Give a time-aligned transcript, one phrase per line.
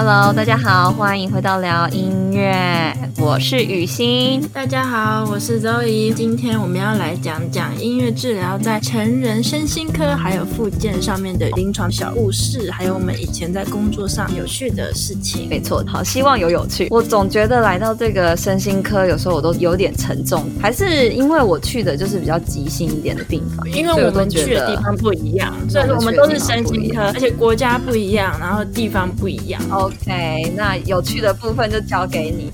[0.00, 2.27] Hello，大家好，欢迎回到聊音。
[2.38, 4.40] 乐，我是雨欣。
[4.52, 6.12] 大家好，我是周怡。
[6.12, 15.48] 今天我们要来讲讲音乐治疗在成人身心科还有附件上面的临床小故事，还有我们以前在工作上有趣的事情。
[15.48, 16.86] 没错，好，希望有有趣。
[16.90, 29.60] 我总觉得来到这个身心科，有时候我都有点沉重，还是因为我去的就是比较急性一点的病房，因为我们去的地方不一样，所以我们都是身心科，而且国家不一样，然后地方不一样。
[29.70, 32.50] OK，那有趣的部分就交给你。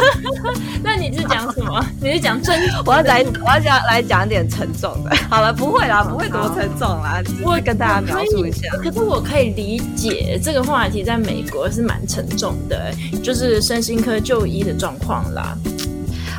[0.82, 1.84] 那你是讲什么？
[2.00, 2.60] 你是讲真？
[2.84, 5.14] 我要来，我要讲来讲点沉重的。
[5.30, 7.22] 好了，不会啦，不会多沉重啦。
[7.42, 8.68] 我会跟大家描述一下。
[8.82, 15.56] 可是我可以理解这个话题在美国是蛮沉重的，就是身心科就医的状况啦。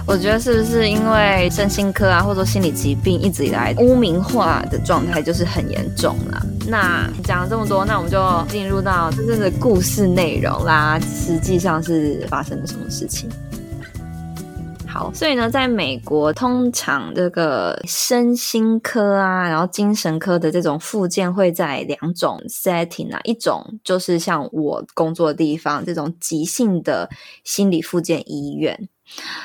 [0.07, 6.45] 我觉得是不是因为身心科啊，或者说心理疾病一直以来污名化的状态就是很严重啦？
[6.67, 8.19] 那讲了这么多，那我们就
[8.49, 10.99] 进入到真正的故事内容啦。
[10.99, 13.29] 实际上是发生了什么事情？
[14.87, 27.07] 好，所以呢，在美国，通常这个身心科啊，然后精神科的这种复健会在两种 setting 啊，一种就是像我工作的地方这种急性的
[27.43, 28.90] 心理复健医院。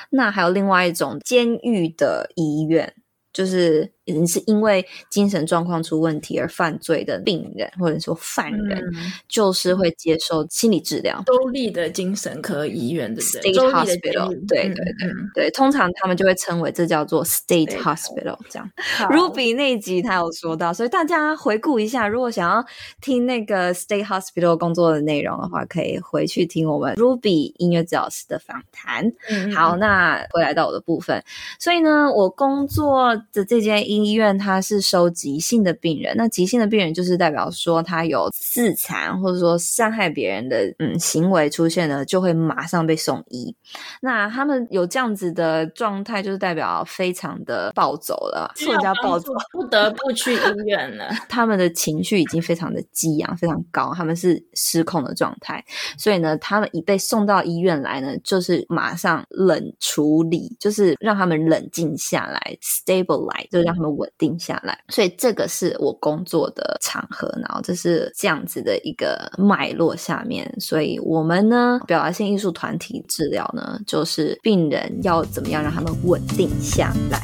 [0.09, 2.95] 那还有另外一种监狱的医院，
[3.33, 3.93] 就是。
[4.15, 11.23] 人是因为精神状况出问题而犯罪的病人，或者说犯人，嗯、就是会接受心理治疗。
[11.27, 18.39] 州立的精神科医院，对不对？State Hospital，对对对、嗯、对，通常他们就会称为这叫做 State Hospital。
[18.49, 18.71] 这样
[19.11, 22.65] ，Ruby 那一集他有说到，所以大家回顾一下，如果想要
[23.01, 29.13] 听那个 State Hospital 工作的内容的话，可以回去听我们 Ruby 音乐治疗师的访谈。
[29.29, 31.23] 嗯，好，那回来到我的部分，
[31.59, 43.55] 所以呢，我工作的这间医医院它是收急性的病人，那急性的病人就是代表说他有自残或者说伤害别人的嗯行为出现了，就会马上被送医。
[44.01, 51.09] 那他们有这样子的状态，就是代表非常的暴走了，人家暴走 不得不去医院了。
[51.29, 55.65] 他们的情绪已经非常的激昂，非常高，他们是失控的状态。
[55.97, 63.91] 所以呢，他们一被送到医院来呢，就是马上冷处理，就是让他们冷静下来，stabilize，就让他们。
[64.01, 77.21] 稳定下来，所以这个是我工作的场合，然后这是这样子的一个脉络下面，所以我们呢，表达性艺术团体治疗呢，就是病人要怎么样让他们稳定下来。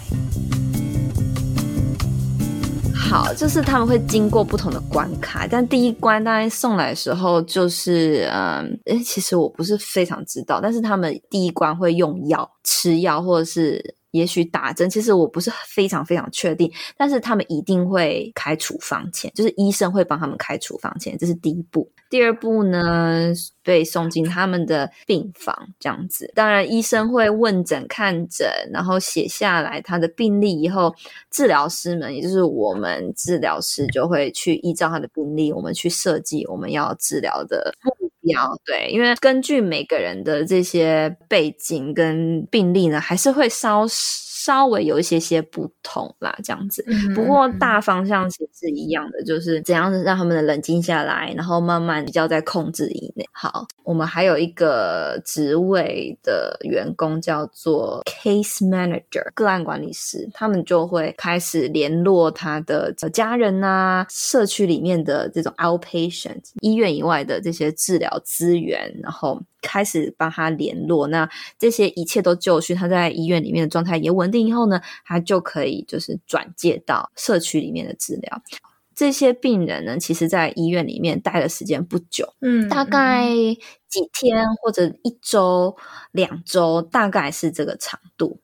[2.95, 13.96] 好，就是他们会经过不同的关卡，但第一关当然送来的时候就是，嗯，诶，其实我不是非常知道，但是他们第一关会用药吃药，或者是。
[14.17, 21.91] 也许打针，其实我不是非常非常确定，但是他们一定会开处方签，就是医生会帮他们开处方签，这是第一步。
[22.17, 23.31] 第二步呢，
[23.63, 26.33] 被送进他们的病房，这样子。
[26.35, 30.95] 当然，医生会问诊、看诊，然后写下来他的病历以后，
[31.31, 38.59] 治疗师们，也就是我们治疗师，就会去依照他的病历，我们去设计我们要治疗的目标。
[38.65, 43.87] 对，因为根据每个人的这些背景跟病历呢，还是会稍
[44.47, 46.85] 稍微有一些些不同啦，这样子。
[47.17, 53.27] 不过大方向其实是一样的，就是怎样让他们的冷静下来，然后慢慢比较在控制以内。
[53.33, 69.43] 好，我们还有一个职位的员工叫做 case manager，个案管理师，他们就会开始联络他的家人啊，社区里面的这种 outpatient 医院以外的这些治疗资源，然后。
[69.67, 71.29] 开始帮他联络，那
[71.59, 78.41] 这些一切都就绪，他在医院里面的状态也稳定以后呢，他就可以就是转介到社区里面的治疗。
[78.95, 83.27] 这些病人呢，其实在医院里面待的时间不久，嗯，大概
[83.89, 85.77] 几天或者一周、
[86.13, 88.41] 两周，大概是这个长度。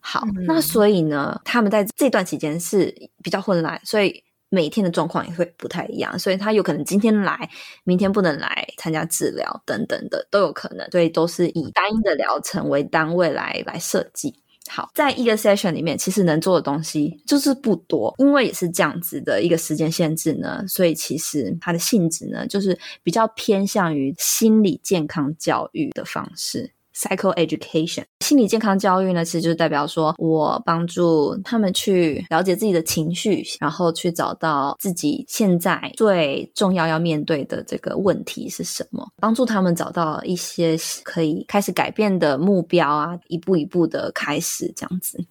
[0.00, 4.22] 好，嗯、那所以呢，他们在这段期间是比较混乱，所以。
[4.48, 7.48] 每天的状况也会不太一样，所以他有可能今天来，
[7.84, 14.34] 明天不能来参加治疗等等的都有可能，所以都是以单一的疗程为单位来来设计。
[14.68, 26.72] 好，在一个 session 里面，其实能做的东西就是不多，因为也是这样子的一个时间限制呢，所以其实它的性质呢，就是比较偏向于心理健康教育的方式。
[26.96, 45.22] Psycho education，心理健康教育呢，其实就是代表说我帮助他们去了解自己的情绪，然后去找到自己现在最重要要面对的这个问题是什么，帮助他们找到一些可以开始改变的目标啊，一步一步的开始这样子。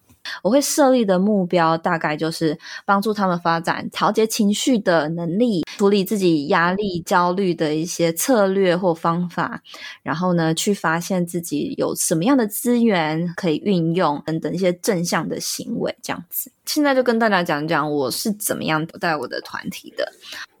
[0.42, 9.60] 我会设立的目标大概就是帮助他们发展调节情绪的能力，处理自己压力、焦虑的一些策略或方法，
[10.02, 16.50] 然后呢，去发现自己有什么样的资源可以运用等等一些正向的行为，这样子。
[16.64, 20.12] 现在就跟大家讲讲我是怎么样带我的团体的。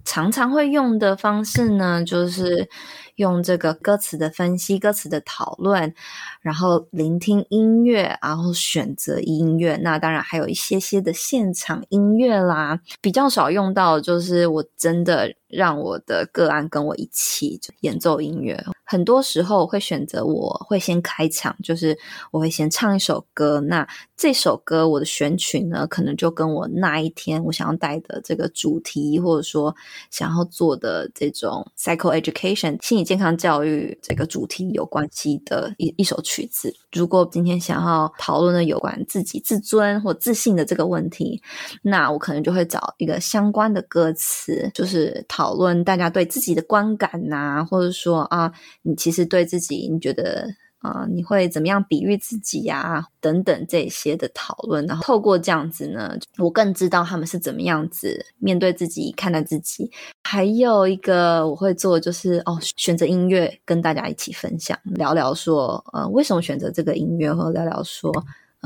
[0.04, 2.68] 常常会用的方式呢，就是
[3.16, 5.92] 用这个歌词的分析、歌词的讨论，
[6.40, 9.76] 然后聆听音乐，然后选择音乐。
[9.82, 15.34] 那当然还有一些些的现场音乐啦，比较少用到，就是我真的。
[15.48, 21.96] 让我的个案跟我一起演奏音乐，很多时候我会选择我会先开场，就是
[22.32, 23.60] 我会先唱一首歌。
[23.60, 29.74] 那这首歌我的选曲呢，可能就跟我那一天我想要带的这个主题，或者说
[30.10, 36.74] 想要做的这种 psycho education 心理健康教育这个主题有关系的一一首曲子。
[36.92, 41.40] 如果今天想要讨论的有关自己自尊或自信的这个问题，
[41.82, 45.24] 那我可能就会找一个相关的歌词，就是。
[45.36, 48.50] 讨论大家对自己的观感呐、或者说啊，
[48.80, 50.48] 你其实对自己，你觉得
[50.78, 59.90] 啊，你会怎么样比喻自己呀、等等这些的讨论，然后透过这样子呢，我更知道他们是怎么样子面对自己、看待自己。
[60.24, 68.10] 还有一个我会做就是哦，选择音乐跟大家一起分享，聊聊说呃，为什么选择这个音乐，或聊聊说。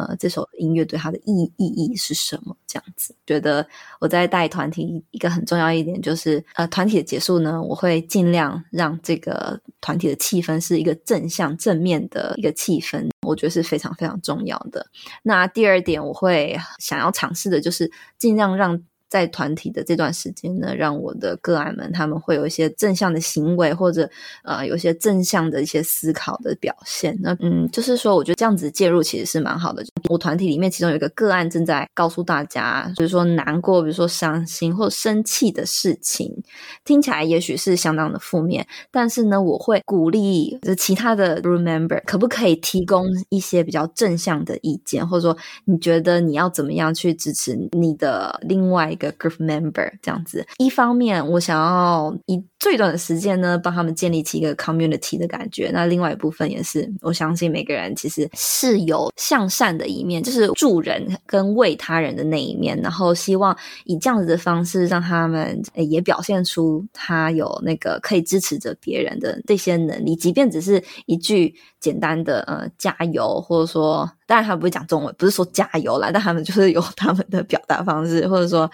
[0.08, 2.56] 呃，这首音乐对他的意意义是什么？
[2.66, 3.66] 这样子，觉得
[4.00, 14.86] 我在带团体一个很重要一点就是，呃，团体的结束呢，我会尽量让这个团体的气氛是一个正向、正面的一个气氛，我觉得是非常非常重要的。
[15.22, 18.82] 那第二点，我会想要尝试的就是尽量让。
[19.10, 24.08] 在团体的这段时间呢，让我的个案们他们会有一些正向的行为，或者
[24.44, 27.18] 呃，有一些正向的一些思考的表现。
[27.20, 29.84] 那嗯，就是说，我觉得这样子介入其实是蛮好的。
[30.08, 36.42] 我团体里面其中有一个个案正在告诉大家，就是说难过，比如说伤心或生气的事情，
[36.84, 55.70] 听起来也许是相当的负面，但是呢，我会鼓励就其他的 group member 可不可以提供一些比较正向的意见，或者说你觉得你要怎么样去支持你的另外一个 group member 这样子，一方面我想要一最短的时间呢，帮他们建立起一个 community 的感觉。
[55.72, 62.78] 那另外一部分也是，我相信每个人其实是有向善的一面，就是助人跟为他人的那一面。
[62.80, 71.52] 然后希望以这样子的方式，让他们也表现出他有那个可以支持着别人的这些能力，即便只是一句。
[71.80, 78.70] 简单的呃加油，或者说当然他不会讲中文，不是说加油啦，但他们就是有他们的表达方式，或者说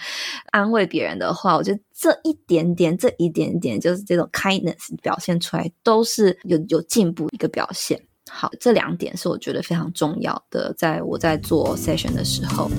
[0.51, 8.01] 安慰别人的话，我觉得这一点点，这一点点就是这种 kindness 表现出来，都是有有进步一个表现。
[8.29, 12.71] 好，这两点是我觉得非常重要的，在我在做 session 的时候。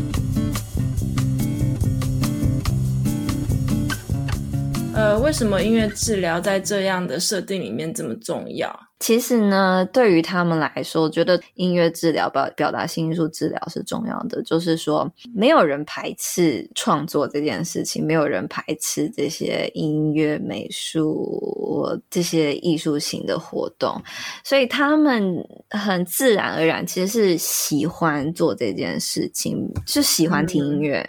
[4.98, 8.76] 呃，为什么音乐治疗在这样的设定里面这么重要？
[9.00, 14.42] 其实呢，对于他们来说，我觉得音乐治疗表表达性艺术治疗是重要的。
[14.42, 24.02] 就是说，没有人排斥创作这件事情，没有人排斥这些音乐、美术这些艺术型的活动，
[24.44, 25.32] 所以他们
[25.70, 31.08] 很自然而然，其实是喜欢做这件事情，就喜欢听音乐，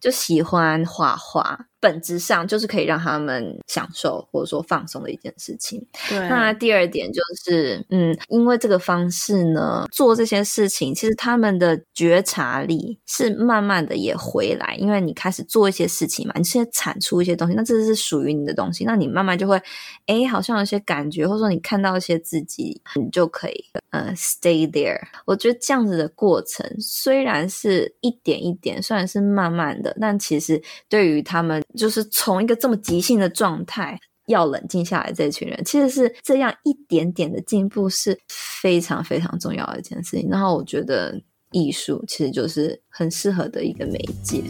[0.00, 1.58] 就喜欢画画。
[1.84, 5.86] 本质上就是可以让他们享受或者说放松的一件事情。
[6.08, 19.60] 对，那第二点就是，嗯，因为这个方式呢，做这些事情，其实他们的觉察力是慢慢的也回来，因为你开始做一些事情嘛，你现在产出一些东西，那这是属于你的东西，那你慢慢就会，
[20.06, 25.02] 哎，好像有些感觉，或者说你看到一些自己，你就可以，呃，stay there。
[25.26, 31.62] 我觉得这样子的过程虽然是一点一点，虽然是慢慢的，但其实对于他们。
[31.76, 40.28] 就是从一个这么急性的状态，要冷静下来，这群人其实是这样一点点的进步是非常非常重要的一件事情。
[40.30, 41.20] 然后我觉得
[41.52, 44.42] 艺术其实就是很适合的一个媒介。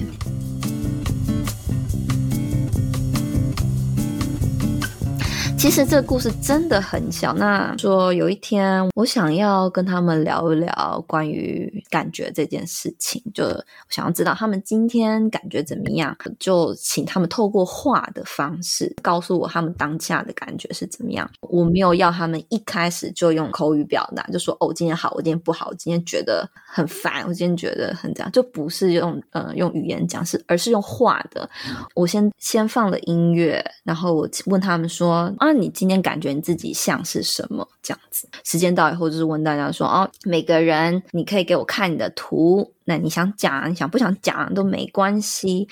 [5.65, 7.33] 其实这个故事真的很小。
[7.33, 13.45] 那说有一天，我想要跟他们聊一聊关于感觉这件事情，就
[13.89, 21.27] 想要知道他们今天感觉怎么样，就请他们透过画的方式告诉我他们当下的感觉是怎么样。
[21.41, 31.49] 我没有要他们一开始就用口语表达，就说哦，今天好，我今天不好，我今天觉得很烦，我今天觉得很这样，就不是用呃用语言讲，是而是用画的。
[31.95, 35.54] 我先先放了音乐，然后我问他们说啊。
[35.55, 37.67] 你今天感觉你自己像是什么？
[37.83, 45.69] 这样子，时间到以后就是问大家说，哦，每个人你可以给我看你的图，那你想讲，你想不想讲都没关系。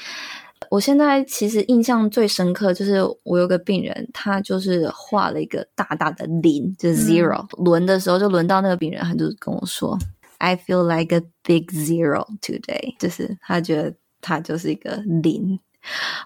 [0.71, 7.43] 我现在其实印象最深刻就是我有个病人，他就是画了一个大大的零，就是 zero。
[7.59, 9.99] 嗯、轮的时候就轮到那个病人，他就跟我说
[10.39, 15.59] ：“I feel like a big zero today。”就是他觉得他就是一个零。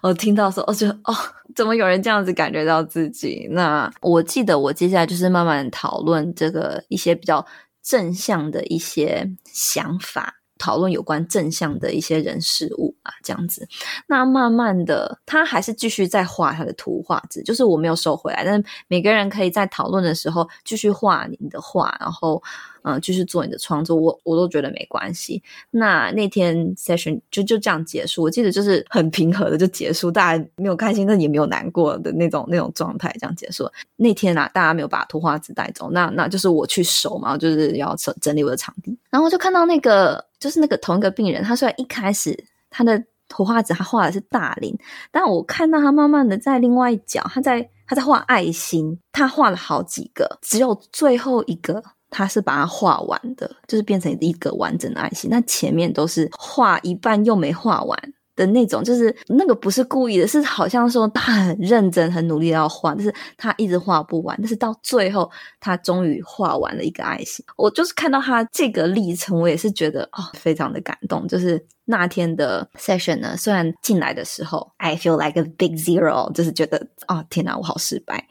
[0.01, 1.15] 我听到说，我觉得哦，
[1.55, 3.47] 怎么有人这样子感觉到自己？
[3.51, 7.45] 那我记得我接下来就是慢慢讨论这个一些比较
[7.83, 10.35] 正向的一些想法。
[10.57, 13.67] 讨论有关正向的一些人事物啊，这样子。
[14.07, 18.43] 那慢慢的，他还是继续在画他的图画纸，就是我没有收回来。
[18.43, 22.41] 但是每个人可以在讨论的时候继续画你的画，然后。
[22.83, 25.43] 嗯，继续做你的创作，我我都觉得没关系。
[25.71, 33.69] 那那天 session 就就这样结束，我记得就是很平和的就结束，大家没有开心，但也没有难过的那种那种状态，这样结束。
[33.97, 38.97] 那天啊，大家没有把图画纸带走，那那就是我去收嘛，就是要整整理我的场地。
[39.09, 42.37] 然后就看到那个就是那个同一个病人，他虽然一开始
[42.69, 44.77] 他的图画纸他画的是大林，
[45.11, 51.83] 但我看到他慢慢的在另外一角，他在他在画爱心，他画了好几个，只有最后一个。
[52.09, 55.29] 他是把它画完的，就是变成一个完整的爱心。
[55.29, 64.37] 那前面都是画一半又没画完的那种，就是那个不是故意的，是好像说他很认真、很努力要画，但是他一直画不完。
[64.39, 65.29] 但是到最后，
[65.59, 67.43] 他终于画完了一个爱心。
[67.57, 71.27] 我就是看到他这个历程，我也是觉得哦，非常的感动。
[71.27, 78.27] 就是那天的 session 呢，虽然进来的时候，I feel like a big zero，就是觉得哦，天哪，我好失败。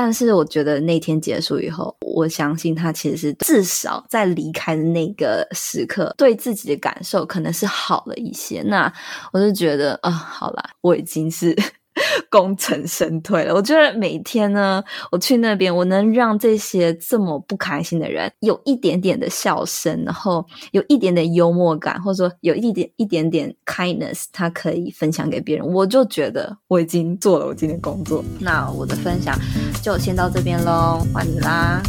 [0.00, 8.62] 但是我觉得那天结束以后，我相信他其实是至少在离开的那个时刻，对自己的感受可能是好了一些。
[8.62, 8.92] 那
[9.32, 11.52] 我就觉得啊、好啦，我已经是。
[12.30, 13.54] 功成身退了。
[13.54, 28.24] 我觉得每天呢，我去那边，我能让这些这么不开心的人有一点点的笑声，然后有一点点幽默感，或者说有一点一点点 kindness，他可以分享给别人，我就觉得我已经做了我今天工作。
[28.40, 29.38] 那我的分享
[29.82, 31.82] 就先到这边喽，换你啦。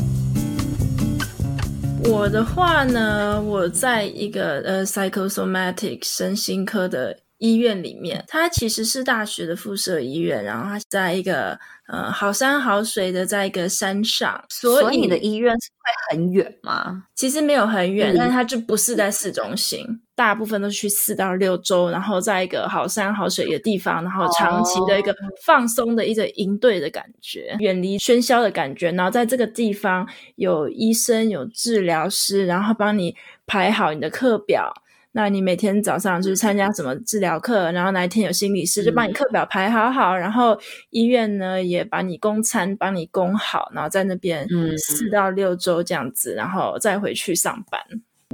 [2.06, 7.18] 我的话呢，我在一个呃 psychosomatic 身心科的。
[7.39, 17.05] 医院里面，它其实是大学的附设医院，然后它在一个呃好山好水的，在一个山上，所以，所以你的医院是会很远吗？
[17.15, 25.15] 其实没有很远，嗯、但它就不是在市中心，大部分都去四到六周，然后在一个好山好水的地方，然后长期的一个
[25.46, 30.05] 放松的一个营队的感觉，远离喧嚣的感觉，然后在这个地方
[30.36, 33.15] 有医生有治疗师，然后帮你
[33.48, 34.74] 排好你的课表。
[35.12, 40.60] 那你每天早上就是参加什么治疗课，然后哪一天有心理师就帮你课表排好好，嗯、然后
[40.92, 44.48] 医院呢也把你供餐帮你供好，然后在那边
[44.78, 47.82] 四到六周这样子，然后再回去上班。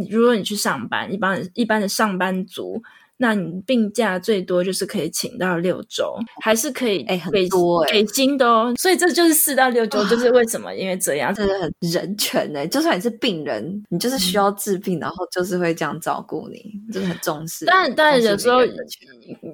[0.10, 2.84] 如果你去上班，一般一般的上班族。
[3.18, 8.74] 那你病假最多就是可以请到六周，还是可以哎、欸、很多、欸、给薪的哦。
[8.78, 10.76] 所以这就是四到六周，就是为什么？
[10.76, 12.68] 因为这样真的很人权呢、欸。
[12.68, 17.64] 就算你是病人，你就是需要治病，嗯、然后就是会这样照顾你，就是很重视。
[17.64, 18.66] 但但有时候，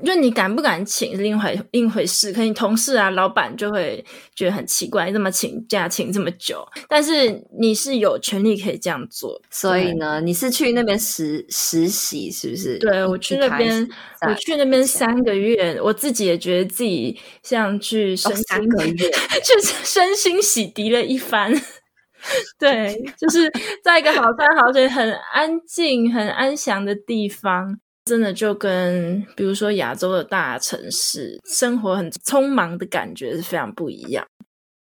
[0.04, 2.32] 就你敢不敢请是另外一回事。
[2.32, 4.04] 可能你同事啊、老板就会
[4.34, 6.66] 觉得很奇怪，你怎么请假请这么久？
[6.90, 9.40] 但是你是有权利可以这样做。
[9.52, 12.80] 所以呢，你是去那边实实习是不是？
[12.80, 13.51] 对，我去那。
[13.52, 13.90] 那边
[14.28, 19.10] 我去那边三个月，我自己也觉得自己像去身心、哦、三个月，
[19.44, 21.54] 就 是身心洗涤了一番。
[22.60, 23.52] 对， 就是
[23.84, 34.24] 在一个好山好水、很安静、很安详的地方，真的就跟比如说亚洲的大城市生活很匆忙的感觉是非常不一样。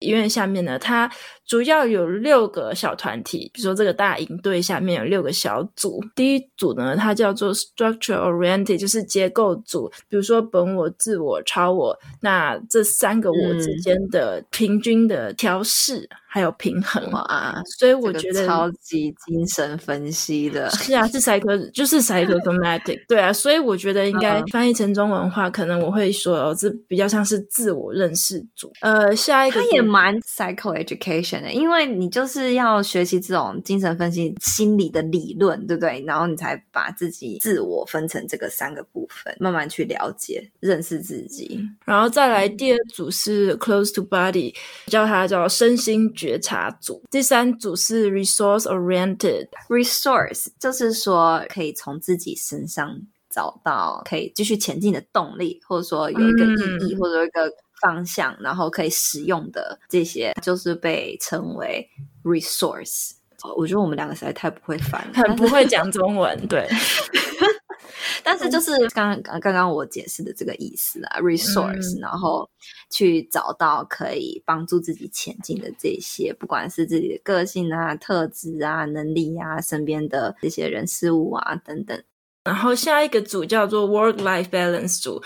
[0.00, 1.08] 医院下面呢，它
[1.52, 6.02] 主要有六个小团体，比如说这个大营队下面有六个小组。
[6.16, 16.08] 第一组呢，它叫做 structure oriented，就是结构组，比如说本我、自我、超我，那这三个我之间的平均的调试。
[16.10, 28.72] 嗯还有平衡啊，所以我觉得超级精神分析的，是啊，是 psycho，就是 psychosomatic， 对啊，所以我觉得应该翻译成中文话，可能我会说哦，这比较像是自我认识组。
[28.80, 36.02] 呃，下一个它也蛮 psycho education 的，因为你就是要学习这种精神分析心理的理论，对不对？
[36.06, 41.60] 然后你才把自己自我分成这个三个部分，慢慢去了解、认识自己。
[41.84, 44.54] 然后再来第二组是 close to body，
[44.86, 46.12] 叫它叫身心。
[46.14, 53.00] 觉察组，第三组是 resource oriented，resource 就是说可以从自己身上
[53.32, 61.88] 找到可以继续前进的动力，或者说有一个意义，嗯、或者有一个方向，然后可以使用的这些，就是被称为
[62.22, 63.12] resource。
[63.56, 66.68] 我觉得我们两个实在太不会翻，很不会讲中文，对。
[68.24, 72.48] 但是就是刚刚刚刚我解释的这个意思啊，resource，、嗯、然后
[72.88, 82.00] 去找到可以帮助自己前进的这些，不管是自己的个性啊、特质啊、能力啊、身边的这些人事物啊等等。
[82.44, 85.22] 然后下一个组叫做 work-life balance 组，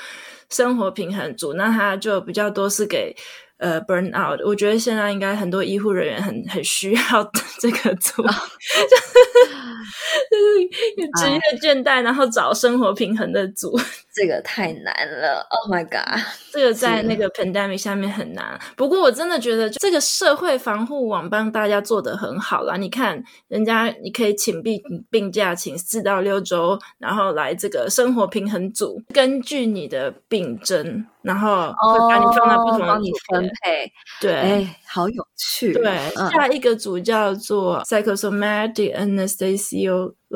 [0.51, 3.17] 生活平衡组，那它就比较多是给。
[3.59, 7.01] 呃，burn out，我觉得现在应该很多医护人员很很需要
[7.59, 9.15] 这个组，就是
[10.31, 13.75] 就是职业倦怠，然后找生活平衡的组，
[14.15, 15.47] 这个太难了。
[15.51, 16.21] Oh my god，
[16.53, 18.59] 这个在那个 pandemic 下面很难。
[18.77, 22.77] 不过我真的觉得这个社会防护网帮大家做得很好啦。
[22.77, 24.79] 你看人家，你可以请病
[25.11, 31.07] 病假，请四到六周，然后来这个生活平衡组，根据你的病征。
[31.27, 33.93] 然后会把你放到不同的组，帮你分配。
[34.21, 35.73] 对，哎，好有趣。
[35.73, 35.85] 对，
[36.31, 38.95] 下一个组叫做 Psychosomatic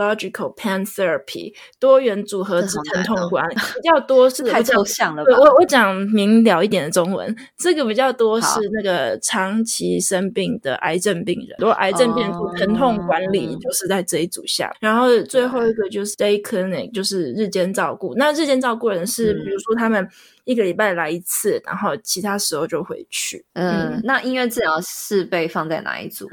[0.00, 5.36] Anesthesiological Pain Therapy 多元组合之疼痛管理，比较多是太抽象了吧？
[5.38, 14.72] 我我讲明了一点的中文，这个比较多是那个长期生病的癌症病人，如果癌症病人疼痛管理就是在这一组下。
[14.80, 18.14] 然后最后一个就是 Day Clinic，就是日间照顾。
[18.14, 20.08] 那日间照顾人是，比如说他们。
[20.44, 23.44] 一个礼拜来一次，然后其他时候就回去。
[23.52, 26.28] 嗯，嗯，那音乐治疗是被放在哪一组？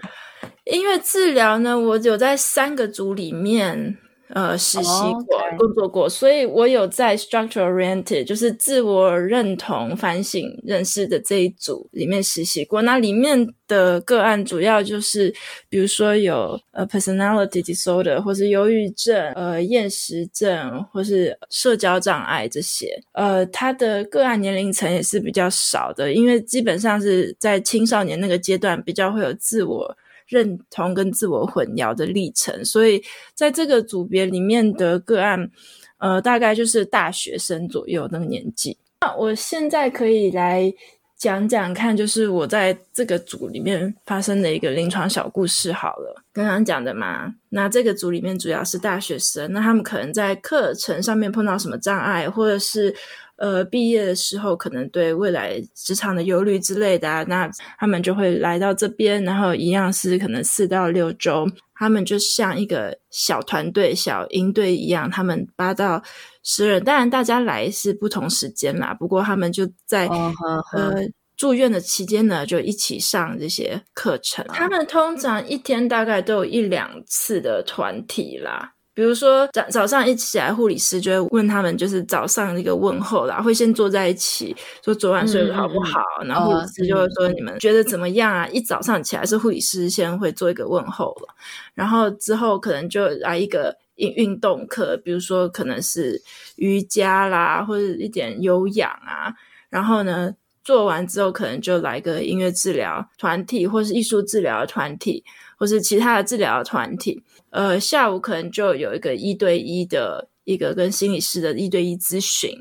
[0.66, 1.80] 音乐治疗呢？
[1.80, 3.98] 我有在三个组里面。
[4.32, 4.90] 呃，实习
[5.26, 5.58] 过，oh.
[5.58, 12.82] 工作过，所以我有在 structure oriented，就是自我认同、反省、认识的这一组里面实习过。
[12.82, 15.34] 那里面的个案主要就是，
[15.70, 23.02] 比如说有呃 personality disorder，或是忧郁症、呃厌食症，或是社交障碍这些。
[23.14, 29.98] 呃，他的个案年龄层也是比较少的，因为基本上是在青少年那个阶段比较会有自我。
[30.28, 33.02] 认同跟自我混淆的历程，所以
[33.34, 35.50] 在这个组别里面的个案，
[35.98, 38.78] 呃，大概就是大学生左右那个年纪。
[39.02, 40.74] 那我现在可以来
[41.16, 45.72] 讲讲看，就是我在这个组里面发生的一个临床小故事。
[45.72, 52.96] 好了，刚刚讲的嘛，那这个组里面主要是大学生，那他们可能在课程上面碰到什么障碍，或者是。
[53.40, 57.48] 呃，毕业的时候可能对未来职场的忧虑之类的啊，那
[57.78, 66.02] 他们就会来到这边，然后一样是可能四到六周，他们就像一个小团队、小营队一样，他们八到
[66.42, 70.34] 十人，当然大家来是不同时间啦，不过他们就在、oh.
[70.74, 70.96] 呃
[71.38, 74.44] 住院的期间呢，就一起上这些课程。
[74.50, 78.74] 他们通常一天大概都有一两次的团体啦。
[78.96, 88.46] 比如说早早上一起来，护理师就会问他们，就是早上一个问候啦，会先坐在一起说昨晚睡得好不好，嗯、然后护理师就会说你们觉得怎么样啊？
[88.46, 91.36] 嗯、一早上起来是护理师先会做一个问候了，
[91.76, 96.20] 然后之后可能就来一个运运动课，比如说可能是
[96.56, 99.32] 瑜伽啦，或者一点有氧啊，
[99.70, 100.34] 然后呢
[100.68, 105.24] 做完之后可能就来个音乐治疗团体，或是艺术治疗团体，
[105.58, 107.24] 或是其他的治疗团体。
[107.52, 112.52] 呃，下午可能就有一个一对一的一个跟心理师的一对一咨询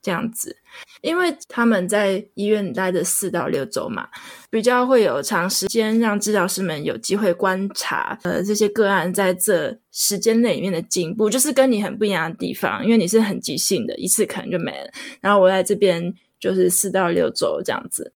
[0.00, 0.56] 这样子，
[1.00, 4.06] 因为他们在医院待的四到六周嘛，
[4.48, 14.88] 比较会有长时间让治疗师们有机会观察呃这些个案在这时间内里面的进步，就是跟你很不一样的地方，因为你是很即兴的，一次可能就没了，
[15.20, 18.12] 然后我在这边就是四到六周这样子。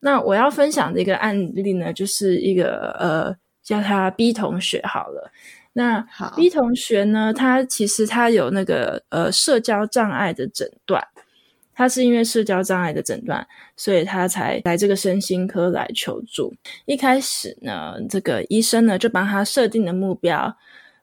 [0.00, 5.32] 那我要分享的一个案例呢，就是一个呃，叫他 B 同学好了。
[5.72, 11.02] 那 B 同学呢，他其实他有那个呃社交障碍的诊断，
[11.74, 13.44] 他是因为社交障碍的诊断，
[13.76, 16.54] 所以他才来这个身心科来求助。
[16.84, 20.54] 一开始呢，这个医生呢就帮他设定的目标，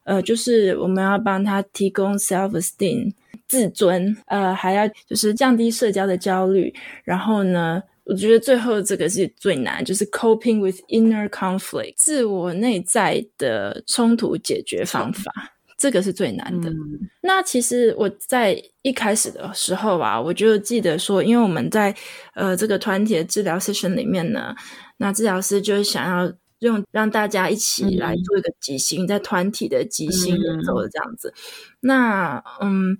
[0.03, 3.13] 呃，就是我们要帮他提供 self-esteem
[3.51, 7.83] 自尊，呃，还要就是降低社交的焦虑，然后呢。
[8.03, 15.31] 我觉得最后这个是最难，就是 coping with inner conflict，自我内在的冲突解决方法，
[15.77, 16.69] 这个是最难的。
[16.71, 21.95] 嗯、那其实我在一开始的时候啊，我就记得说，因为我们在
[22.33, 24.55] 呃这个团体的治疗 session 里面呢，
[24.97, 31.31] 那治疗师就是想要用让大家一起来做一个即兴，嗯、在团体的即兴演奏的这样子。
[31.37, 32.97] 嗯、那嗯。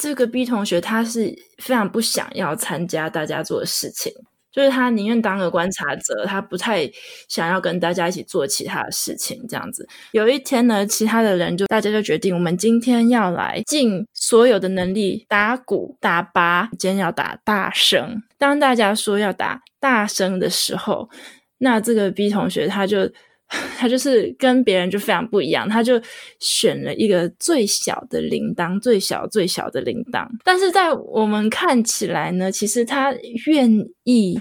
[0.00, 4.12] 这个 B 同学他是非常不想要参加大家做的事情，
[4.52, 6.88] 就是他宁愿当个观察者，他不太
[7.28, 9.44] 想要跟大家一起做其他的事情。
[9.48, 18.22] 这样子，有一天呢，其他的人就大家就决定，我们今天要来尽所有的能力打鼓打八，今天要打大声。
[18.38, 21.10] 当大家说要打大声的时候，
[21.58, 23.10] 那这个 B 同学他就。
[23.78, 26.00] 他就是跟别人就非常不一样，他就
[26.38, 30.26] 选了一个最小的铃铛，最小最小的铃铛。
[30.44, 33.14] 但是在我们看起来呢，其实他
[33.46, 33.70] 愿
[34.04, 34.40] 意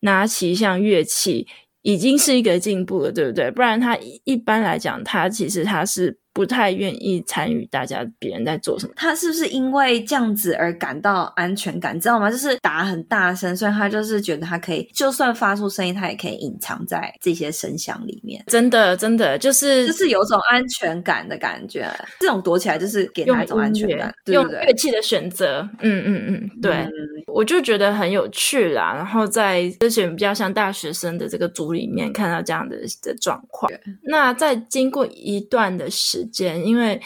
[0.00, 1.46] 拿起一项乐器，
[1.82, 3.50] 已经是一个进步了，对不对？
[3.50, 6.18] 不然他一般来讲，他其实他是。
[6.32, 11.98] 不太愿意参与大家别人在做什么，他是不是因为这样子而感到安全感？
[11.98, 12.30] 知道吗？
[12.30, 18.44] 就是打很大声，所以他就是觉得他可以，就算发出声音，他也可以隐藏在这些声响里面。
[18.46, 21.88] 真的，真的就是就是有种安全感的感觉。
[22.20, 24.58] 这种躲起来就是给他一种安全感，对不对？
[24.58, 26.92] 用乐器的选择，嗯嗯嗯，对，嗯、
[27.26, 28.92] 我就觉得很有趣啦。
[28.94, 33.72] 然后在之前比较像大学生的这个组里面，看到这样的的状况。
[34.02, 36.64] 那在经过一段的时间。
[36.66, 37.00] 因为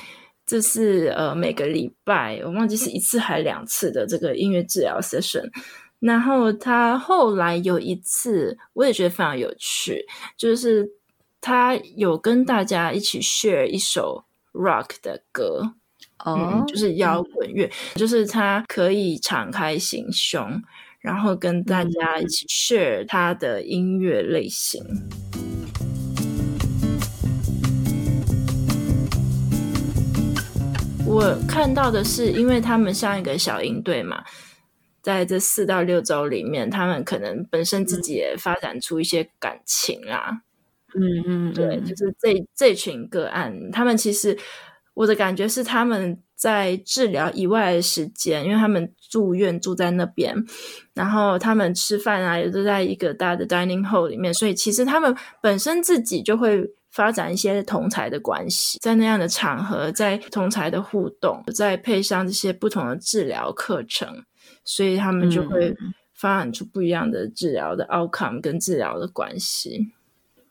[0.45, 5.49] 这是呃每个礼拜，我忘记是一次还是两次的这个音乐治疗 session。
[6.01, 10.05] 然后他后来有一次，我也觉得非常有趣，
[10.37, 10.91] 就是
[11.41, 15.75] 他有跟大家一起 share 一首 rock 的歌，
[16.25, 20.61] 哦、嗯，就是摇滚乐，嗯、就是他可以敞开心胸，
[20.99, 24.83] 然后跟大家一起 share 他的音乐类型。
[31.15, 34.25] 我看到的是，因为他们像一个小营队嘛，
[35.03, 40.31] 在这四到六周里面，他们可能本身自己也发展出一些感情啊，
[40.95, 44.39] 嗯嗯，对，就是这这群个案，他们其实
[44.95, 50.35] 我的感觉是他们在治疗以外的时间，因为他们住院住在那边，
[50.95, 56.71] 然后他们吃饭啊也都在一个大的 dining hall 里面，所以其实他们本身自己就会。
[56.93, 64.25] 发展一些同才的关系，在那样的场合，在同才的互动，再配上这些不同的治疗课程，
[64.65, 65.75] 所以他们就会
[66.15, 69.93] 发展出不一样的治疗的 outcome 跟治疗的关系。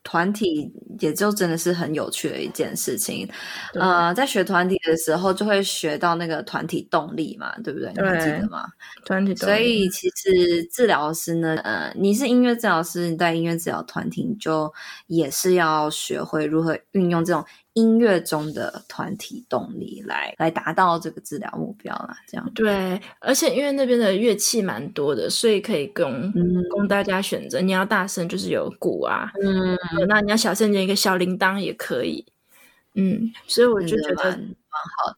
[0.04, 3.30] 团体也就真的是很有趣的一件事情，
[3.74, 7.92] 呃，在学团体的时候就会学到那个团体动力嘛，对不对？
[7.94, 8.66] 对，你还记得吗？
[9.06, 9.54] 团体动力。
[9.54, 14.74] 所以其实治疗师呢，呃，你是音乐治疗师，你在音乐治疗团体，你就
[15.08, 17.46] 也是要学会如何运用这种。
[17.74, 27.62] 音乐中的团体动力来来达到这个治疗目标啦，这样对，而且因为那边的乐器蛮多的，所以可以供、嗯、供大家选择。
[27.62, 29.78] 你要大声就是有鼓啊，嗯，
[30.10, 32.26] 那你要小声点，一个小铃铛也可以。
[32.96, 34.34] 嗯，所以我就觉得蛮
[34.98, 35.18] 好的。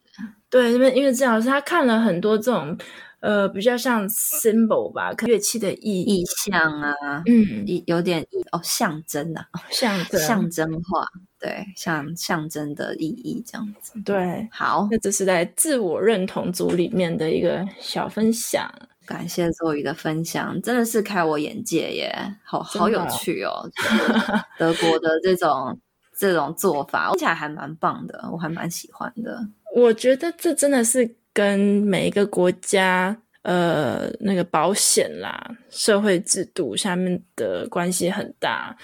[0.49, 2.77] 对，那边音乐治疗师他看了很多这种
[3.23, 11.07] 呃比较像 symbol 吧，乐器的意意象啊，嗯，有点意哦象征啊，象征象征化。
[11.39, 13.93] 对，像象征的意义这样子。
[14.03, 18.69] 对，好，那这是在自我认同组里面的一个小分享。
[19.05, 23.69] 感谢 Zoe 的分享，真的是开我眼界耶，好好有趣哦。
[24.57, 25.77] 德国的这种
[26.17, 29.45] 这种做法，听起来还蛮棒的，我还蛮喜欢的。
[29.75, 38.77] 我觉得这真的是跟每一个国家呃那个保险啦、社会制度下面的关系很大。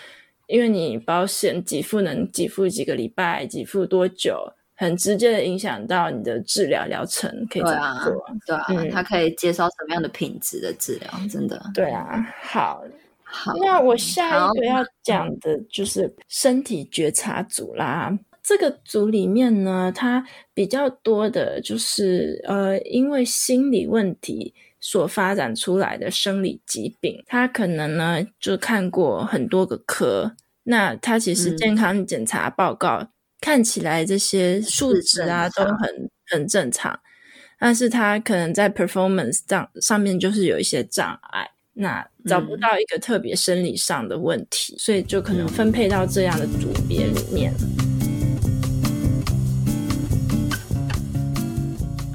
[0.47, 8.25] 因为你保险给付能给付几个礼拜，给付多久，很直接的影响到你的治疗疗程可以怎么做？
[8.47, 11.07] 对啊，对啊，它、嗯、可以接受什么样的品质的治疗？
[11.29, 11.61] 真的。
[11.75, 12.83] 对啊，好，
[13.21, 13.53] 好。
[13.57, 18.17] 那我下一个要讲的就是身体觉察组啦。
[18.49, 24.55] 这个组里面呢，它比较多的就是呃，因为心理问题。
[24.81, 33.09] 所发展出来的生理疾病，他可能呢就看过很多个科，那他其实健康检查报告、嗯、
[33.41, 36.97] 看起来这些数值啊都很很正常，
[37.59, 47.53] 但是他可能在 performance 上上面就是有一些障碍，那找不到一个特别生理上的问题，嗯、所以就可能分配到这样的组别里面。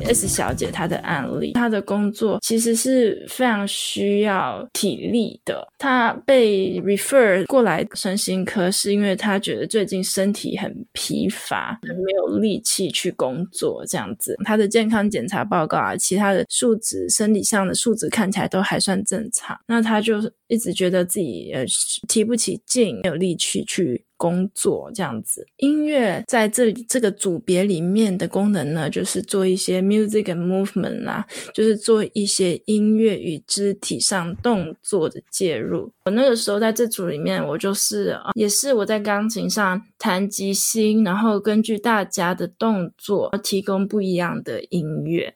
[0.04, 5.66] S 小姐她的案例，她的工作其实是非常需要体力的。
[5.78, 14.36] 她被 refer 过来身心科，是因为她觉得最近身体很疲乏，没有力气去工作这样子。
[14.44, 19.58] 她的健康检查报告啊，其他的数值、生理上的数值看起来都还算正常。
[19.66, 20.20] 那她就
[20.54, 21.64] 一直觉得自己呃
[22.08, 24.04] 提不起劲，没有力气去。
[24.16, 25.44] 工作这样子。
[25.58, 35.92] 音乐在这里这个组别里面的功能呢，就是做一些 music and movement 啦，就是做一些音乐与肢体上动作的介入。
[36.06, 45.34] 我那个时候在这组里面，我就是也是我在钢琴上弹即兴，然后根据大家的动作提供不一样的音乐。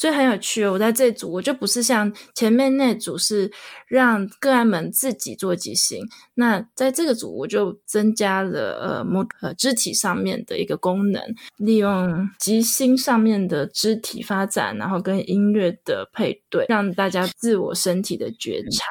[0.00, 3.52] 所以很有趣哦，我在这组我就不是像前面那组是
[3.86, 11.22] 让个案们自己做即兴，那在这个组我就增加了呃模呃肢体上面的一个功能，
[11.58, 18.86] 利用即兴上面的肢体发展，然后跟音乐的配对，让大家自我身体的觉察。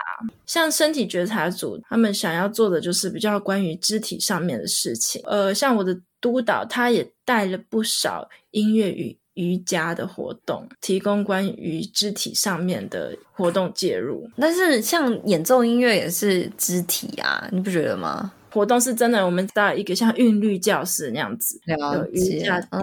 [0.46, 5.20] 像身体觉察组，他们想要做的就是比较关于肢体上面的事情。
[5.26, 9.18] 呃，像我的督导，他也带了不少音乐与。
[9.36, 14.30] 瑜伽的活动，提供关于肢体上面的活动介入。
[14.38, 18.32] 但是像演奏音乐也是肢体啊，你不觉得吗？
[18.52, 21.62] 活动是真的，我们到一个像韵律教室那样子，
[21.94, 22.58] 有瑜伽。
[22.72, 22.82] 嗯，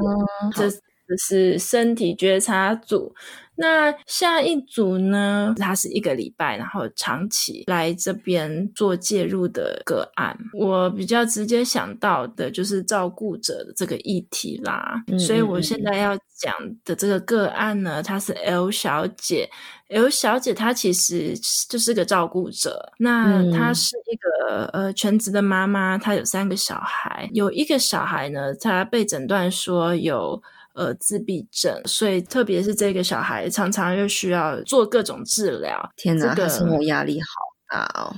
[0.54, 3.14] 这这是身体觉察组。
[3.56, 5.54] 那下一组呢？
[5.58, 10.36] 他是一个礼拜，然后长期来这边做介入的个案。
[10.52, 15.02] 我比较直接想到的就是照顾者的这个议题啦。
[15.08, 19.48] 嗯嗯嗯，所以我现在要讲的这个个案呢，她是 L 小姐。
[19.88, 21.34] L 小姐她其实
[21.68, 22.92] 就是个照顾者。
[22.98, 30.42] 那她是一个、嗯、呃全职的妈妈，她有三个小孩，有一个小孩呢，她被诊断说有。
[30.76, 35.90] 呃，自闭症，所以特别是这个小孩，常常又需要做各种治疗。
[35.96, 37.26] 天哪，这个生活压力好
[37.70, 38.14] 大哦。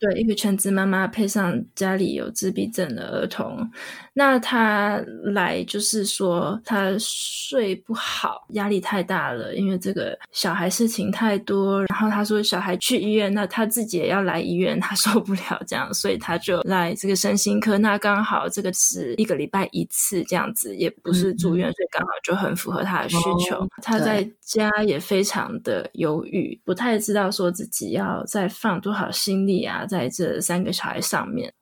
[0.00, 3.70] 对，一个全职妈妈配上家里有自闭症的儿童，
[4.14, 4.98] 那他
[5.34, 11.84] 来就是说他睡不好，压力太大了，因为这个小孩事情太多。
[11.84, 17.76] 然后他说小孩去医院，那他自己也要来医院，他 受不了这样，所以他就来这个身心科。
[17.76, 23.68] 那刚好这个是一个礼拜一次这样子，也不是住院，嗯、所以刚好就很符合他的需求。
[23.82, 29.84] 她、哦、在家也非常的犹豫，不太知道说自己要再放多少心力啊。
[29.90, 31.52] 在这三个小孩上面，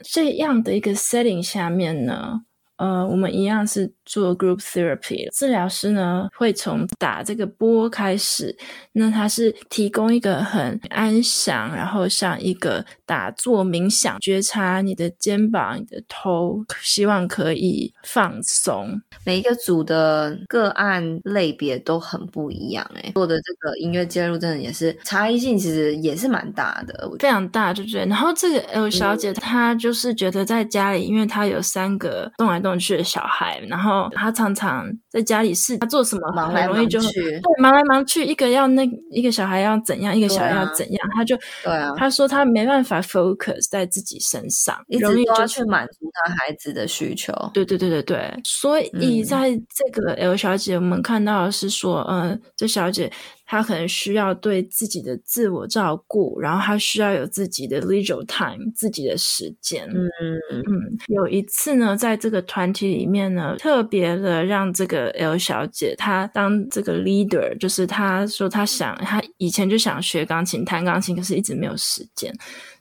[0.00, 2.44] 这样的一个 setting 下面呢，
[2.76, 8.56] 呃，我们一样是做 group therapy，治疗师呢会从打这个波开始，
[8.92, 19.00] 那他是提供一个很安详，然后像一个打坐冥想，觉察你的肩膀、你的头，希望可以放松。
[19.24, 28.04] 每一个组的个案类别都很不一样，哎，做的这个音乐介入真的也是差异性，其实也是蛮大的，非常大，对不对？
[28.06, 48.90] 然后这个 L 小姐她就是觉得在家里，因为她有三个动来动去的小孩，然后他常常在家里是他做什么忙来忙去，对，忙来忙去，一个要那一个小孩要怎样，一个小孩要怎样，他就对啊，他说他没办法 focus 在自己身上，一直都要去满足他孩子的需求，对对对对对，所以。
[49.34, 53.10] 在这个 L 小姐，我们看到的是说，嗯，这小姐。
[53.46, 59.86] 他可能需要对自己的自我照顾，然后他需要有自己的 leisure time，自己的时间。
[59.88, 60.98] 嗯嗯。
[61.08, 72.34] 有一次呢，在这个团体里面呢，特别的让这个 L 小姐她当这个 leader，就是她说她想，她以前就想学钢琴，弹钢琴，可是一直没有时间，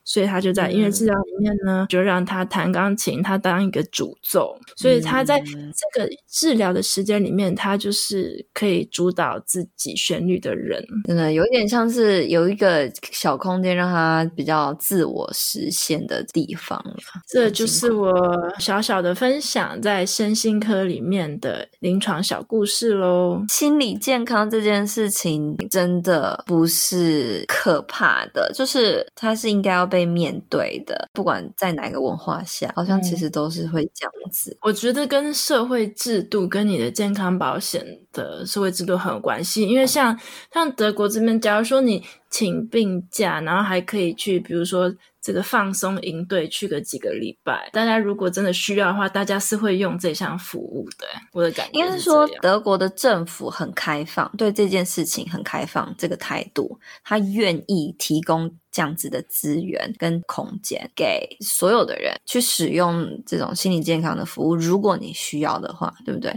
[0.06, 10.54] 所以他就在音乐治疗里面呢，就让他弹钢琴，他当一个主奏，所以他在这个治疗的时间里面，他就是可以主导自己旋律的。
[10.56, 16.96] 人真的有点像是有一个小空间，让他比较自我实现的地方了。
[17.28, 18.14] 这就是我
[18.60, 23.44] 小小的分享，在身心科里面的临床小故事喽。
[23.50, 31.08] 心理健康这件事情真的不是可怕的，就是它是应该要被面对的。
[31.14, 34.50] 不管在哪个文化下，好像其实都是会这样子。
[34.54, 40.18] 嗯，我觉得跟社会制度跟你的健康保险的社会制度很有关系，因为像。
[40.52, 47.70] 像德国这边，假如说你请病假，然后还可以去，比如说这个放松营队去个几个礼拜。
[47.72, 51.08] 大家如果真的需要的话，大家是会用这项服务的。
[51.32, 64.56] 我的感觉应该是说，德国的政府很开放，对这件事情很开放，这个态度，他愿意提供这样子的资源跟空间给所有的人去使用这种心理健康的服务。
[64.56, 66.30] 如果你需要的话，对不对？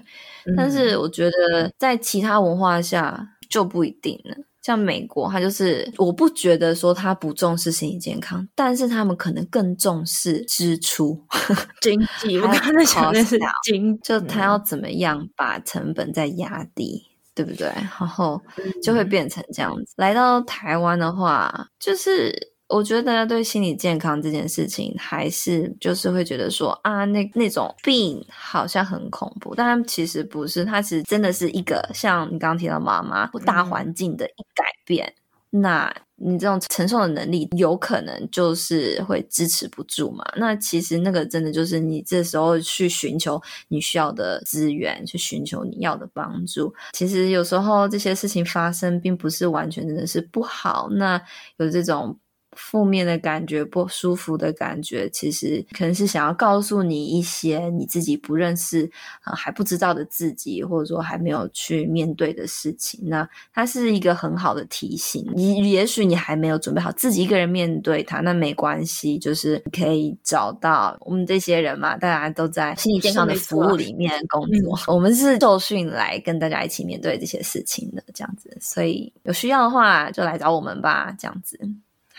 [0.45, 3.33] 嗯、但是我觉得在其他文化下。
[3.49, 4.37] 就不一定了。
[4.67, 11.23] 像美国，他就是我不觉得说他不重视心理健康，但是他们可能更重视支出
[11.81, 12.37] 经济。
[12.41, 17.01] 我刚才想的是经，就他要怎么样把成本再压低，
[17.33, 17.69] 对不对？
[17.77, 18.43] 然后
[18.83, 19.95] 就会变成这样子。
[19.99, 22.35] 来到台湾的话，就是
[22.69, 35.15] 我觉得大家对心理健康这件事情，还是就是会觉得说啊，那那种病好像很恐怖，但其实不是，它其实真的是一个像你刚刚提到妈妈或大环境的一改变。
[35.53, 40.25] 嗯、那你这种承受的能力，有可能就是会支持不住嘛？
[40.37, 46.75] 那其实那个真的就是你这时候去寻求你需要的资源，去寻求你要的帮助。
[46.95, 50.89] 其实有时候这些事情发生，并不是完全真的是不好。
[50.91, 51.23] 那
[51.59, 52.19] 有这种。
[52.57, 58.91] 负面的感觉，不舒服的感觉，其实可能是想要告诉你一些你自己不认识、
[59.25, 63.01] 呃、还不知道的自己，或者说还没有去面对的事情。
[63.05, 65.25] 那它是一个很好的提醒。
[65.35, 78.57] 你也许你还没有准备好自己一个人面对它，那没关系，就是可以找到我们这些人嘛，大家都在心理健康的服务里面工作，我们是受训来跟大家一起面对这些事情的，这样子。
[78.61, 81.59] 所以有需要的话，就来找我们吧，这样子。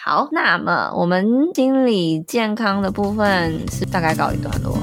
[0.08, 4.78] 好，那么我们心理健康的部分是大概告一段落。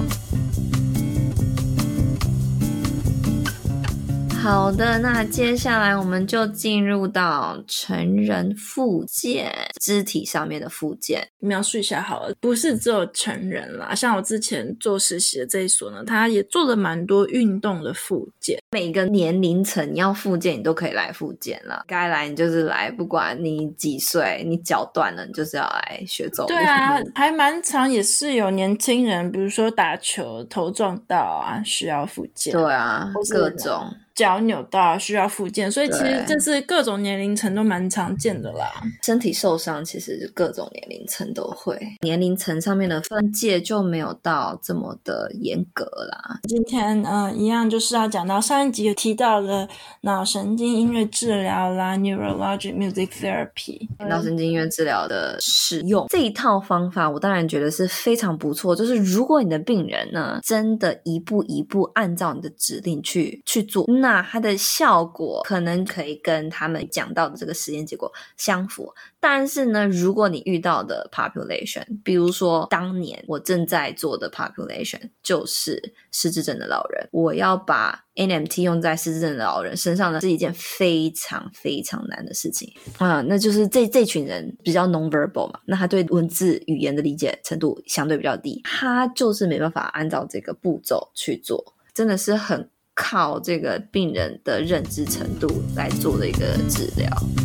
[4.45, 11.27] 好的，那接下来我们就进入到成人附件，肢体上面的附件。
[11.39, 18.59] 描述一下好了，不是只有成人啦，像我之前做实习的这一所呢，他也做了蛮多运动的附件。
[18.71, 21.83] 每个年龄层你要附件，你都可以来附件了。
[21.87, 26.49] 该来你就是来，不管你几岁，你脚断了，你就是要来学走路。
[26.49, 32.53] 对啊，还蛮常，也是有年轻人，比如说打球头撞到啊，需要附件。
[32.53, 33.91] 对啊，各种。
[34.14, 38.70] 脚扭到需要复健，所以其实这是各种年龄层都蛮常见的啦。
[39.03, 46.38] 身体受伤其实各种年龄层都会，年龄层上面的分界就没有到这么的严格啦。
[46.44, 49.68] 今天嗯、呃，一样就是要讲到上一集有提到的
[50.03, 58.77] 脑神经音乐治疗啦，Neurologic Music Therapy，脑神经音乐治疗的使用这一套方法，我当然觉得是非常不错。
[58.77, 63.85] 就是如果你的病人呢，真的一步一步按照你的指令去去做。
[64.05, 83.23] 那它的效果可能可以跟他们讲到的这个实验结果相符，但是呢，如果你遇到的 population，比如说当年我正在做的 population 就是失智症的老人，我要把 NMT 用在失智症的老人身上呢，是一件非常非常难的事情啊。
[83.23, 92.69] 那就是这这群人比较 non-verbal 嘛，那他对文字语言的理解程度相对比较低，他就是没办法按照这个步骤去做，真的是很。
[92.95, 97.44] 靠这个病人的认知程度来做的一个治疗。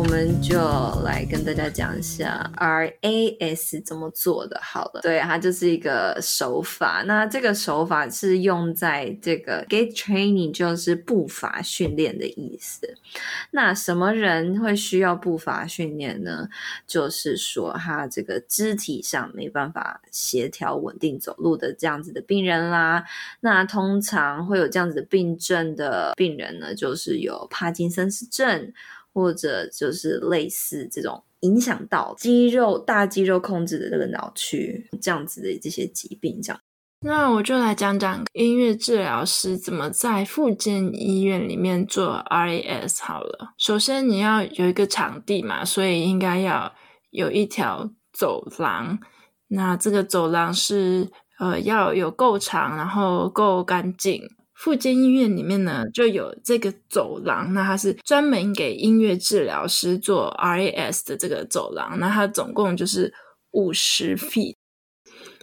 [0.00, 0.56] 我们就
[1.04, 4.58] 来跟大家讲一下 RAS 怎么做的。
[4.62, 7.04] 好了，对，它就是一个手法。
[7.06, 12.96] 那这个手法是用在这个 gait training，就是步伐训练的意思。
[13.50, 16.48] 那什么人会需要步伐训练呢？
[16.86, 23.04] 就是说他这个肢体上没办法协调稳定走路的这样子的病人啦。
[23.40, 28.72] 那通常会有这样子的病症的病人呢，就是有帕金森氏症。
[29.12, 36.60] 或者就是类似这种影响到肌肉、大肌肉控制的这个脑区这样子的这些疾病，这样。
[37.02, 43.54] 那我就来讲讲音乐治疗师怎么在复健医院里面做 RAS 好了。
[43.56, 46.74] 首先你要有一个场地嘛，所以应该要
[47.10, 48.98] 有一条走廊。
[49.48, 54.22] 那这个走廊是呃要有够长，然后够干净。
[54.60, 63.10] 附近医院里面呢，就有这个走廊，那它是专门给音乐治疗师做 RAS 的这个走廊，那它总共就是
[63.52, 64.56] 五十 feet。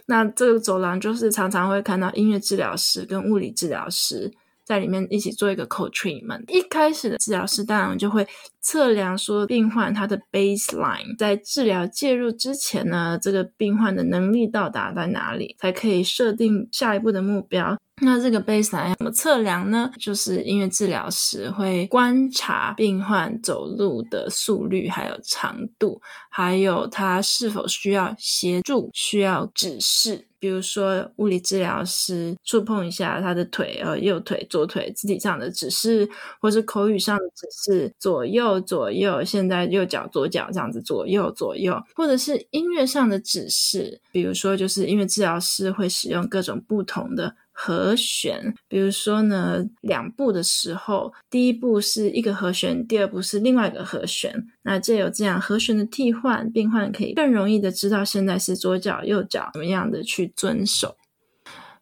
[0.06, 4.32] 那这个走廊就是常常会看到音乐治疗师跟物理治疗师
[4.64, 6.44] 在里面一起做一个 co-treatment。
[6.46, 8.24] 一开始的治疗师当然就会
[8.68, 17.78] 测量说病患他的 baseline，在治疗介入之前呢，这个病患的能力到达在哪里，才可以设定下一步的目标。
[18.02, 19.90] 那这个 baseline 怎么测量呢？
[19.98, 30.26] 就是音乐治疗师会观察病患走路的速率，还有长度，还有他是否需要协助、需要指示。
[30.40, 36.08] 比如说，物理治疗师触碰一下他的腿，呃，右腿、左腿肢体上的指示，
[36.40, 44.00] 或是口语上的指示，左右、左右，现在右脚、左脚这样子，左右、左右，或者是音乐上的指示。
[44.12, 47.36] 比如说，就是音乐治疗师会使用各种不同的。
[47.60, 54.46] 和弦，比如说呢，两步的时候，第一步是一个和弦，第二步是另外一个和弦。
[54.62, 60.94] 那借有这样和弦的替换，病患可以更容易的知道现在是左脚、右脚怎么样的去遵守。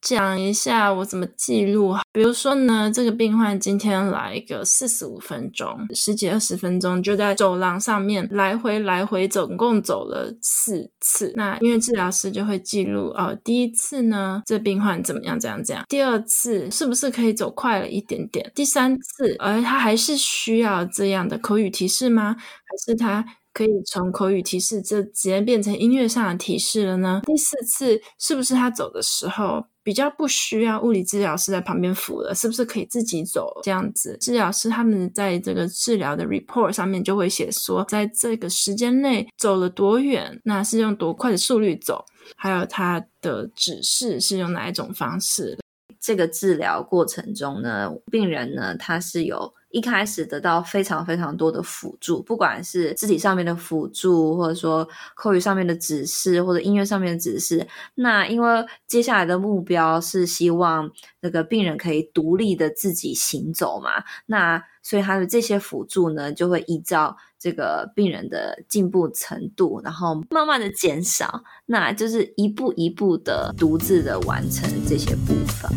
[0.06, 1.96] 讲一下我怎么记录。
[2.12, 11.32] 比如说呢，这个病患今天来一个四十五分钟，十几二十分钟，就在走廊上面来回来回，总共走了四次。
[11.34, 15.84] 那音乐治疗师就会记录哦，第一次呢，这病患怎么样，怎样，怎样？
[15.88, 18.48] 第二次是不是可以走快了一点点？
[18.54, 22.36] 第三次，而他还是需要这样的口语提示吗？
[22.38, 23.24] 还是他？
[23.52, 27.22] 可以从口语提示这直接变成音乐上的提示了呢？
[27.24, 32.34] 第四次是不是他走的时候比较不需要物理治疗师在旁边扶了？
[32.34, 34.18] 是不是可以自己走这样子？
[34.20, 45.56] 治疗师他们在这个治疗的 report 上面就会写说，在这个时间内走了多远，那是用多快的速率走，还有他的指示是用哪一种方式。
[46.00, 49.54] 这个治疗过程中呢，病人呢他是有。
[49.76, 57.68] 一开始得到非常非常多的辅助，不管是肢体上面的辅助，或者说口语上面的指示，或者音乐上面的指示。
[57.96, 75.70] 那因为接下来的目标是希望那个病人可以独立的自己行走嘛，那所以他的这些辅助呢，就会依照这个病人的进步程度，然后慢慢的减少，那就是一步一步的独自的完成这些部分。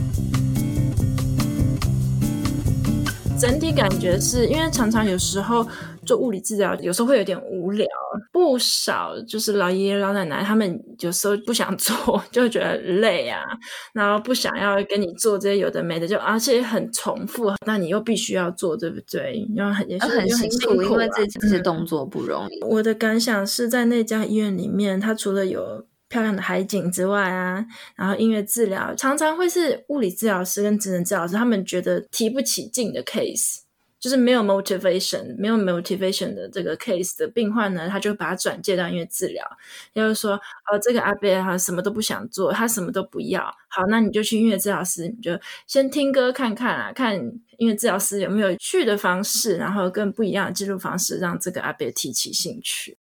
[3.39, 5.65] 整体感觉是因为常常有时候
[6.05, 7.87] 做物理治疗，有时候会有点无聊。
[8.33, 13.41] 不少就是老爷爷老奶奶，他们有时候不想做，就会觉得累啊，
[13.93, 19.35] 然后不想要跟你做这些有的没的，就而且很重复，那你又必须要做，对不对？
[19.55, 22.63] 因为很也是很辛苦，因为这这些动作不容易。
[22.65, 25.85] 我的感想是在那家医院里面，他除了有。
[26.09, 33.59] 漂亮的海景之外啊，然后音乐治疗常常会是物理治疗师跟职能治疗师他们觉得提不起劲的 case，
[33.99, 39.45] 就是没有 motivation，没有 motivation 的这个 case 的病患呢，他就把他转介到音乐治疗，
[39.93, 40.33] 就是说，
[40.71, 47.15] 哦，这个阿伯他什么都不想做，他什么都不要，好，那你就去音乐治疗师，你就先听歌看看啊，看
[47.57, 52.97] 音乐治疗师有没有趣的方式，然后更不一样的记录方式，让这个阿伯提起兴趣。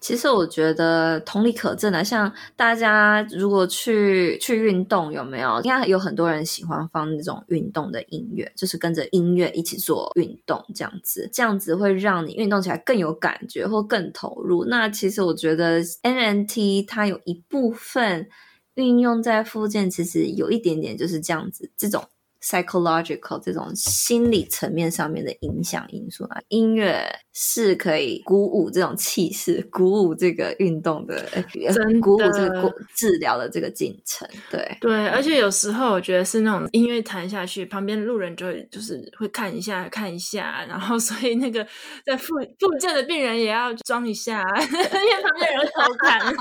[0.00, 5.60] 其实我觉得同理可证的，像大家如果去去运动，有没有？
[5.62, 14.64] 应该有很多人喜欢放那种运动的音乐，就是跟着音乐一起做运动，这样子，这样子会让你运动起来更有感觉或更投入。
[14.64, 18.28] 那其实我觉得 NNT 它有一部分
[18.74, 22.04] 运用在附件，其实有一点点就是这样子，这种。
[22.42, 31.24] Psychological 这种心理层面上面的影响因素啊，音乐是可以鼓舞这种气势，鼓舞这个运动的，
[31.72, 34.28] 真鼓舞这个治疗的这个进程。
[34.50, 41.66] 对对，而且有时候我觉得是那种音乐弹下去，旁边路人就会就是会看一下看一下， 然后所以那个
[42.04, 46.34] 在复复健的病人也要装一下， 因为旁边人偷看。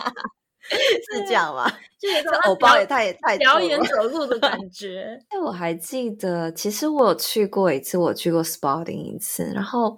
[1.11, 1.71] 是这样吗？
[1.99, 5.19] 这偶包也太太表演走路的 感觉。
[5.29, 9.97] 哎，我还记得，其实我有去过一次，我去过 spotting 一次，然后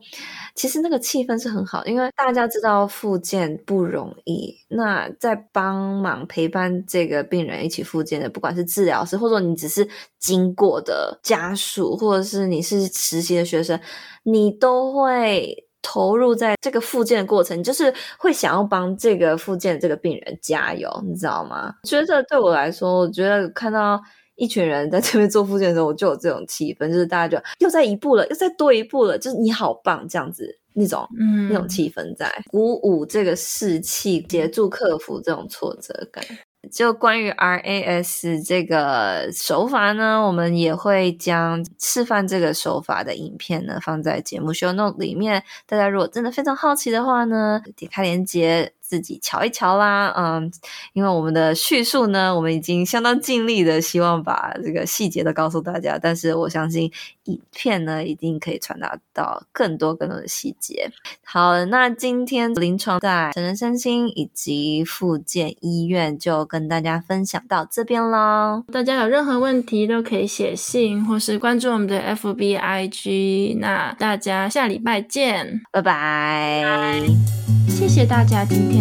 [0.55, 4.55] 其实那个气氛是很好，因为大家知道复健不容易。
[4.69, 13.79] 那在帮忙陪伴这个病人一起复健的，不管是治疗师，或者你只是经过的家属，或者是你是实习的学生，
[14.23, 15.67] 你都会。
[15.81, 21.73] 投入在这个复健的过程，就是会想要帮这个复健这个病人加油，你知道吗？
[21.83, 24.01] 觉得对我来说，我觉得看到
[24.35, 36.23] 一群人在这边做复健的时候，我就有这种气氛，就是大家就又在一步了，又再多一步了，就是你好棒这样子那种，嗯，那种气氛在鼓舞这个士气，协助克服这种挫折感。
[36.71, 45.43] 就关于 RAS 这个手法呢，我们也会将示范这个手法的影片呢放在节目 show note 里面。
[45.67, 48.73] 大家如果真的非常好奇的话呢，点开链接。
[48.91, 50.51] 自己瞧一瞧啦，嗯，
[50.91, 56.91] 因为我们的叙述呢，我们已经相当尽力的希望把这个细节都告诉大家，但是我相信
[57.23, 60.91] 影片呢一定可以传达到更多更多的细节。
[61.23, 68.65] 好，那今天临床在成人身心以及复健医院就跟大家分享到这边喽。
[68.73, 73.57] 大家有任何问题都可以写信或是关注我们的 FB IG。
[73.59, 77.01] 那大家下礼拜见，拜拜。
[77.69, 78.80] 谢谢大家今天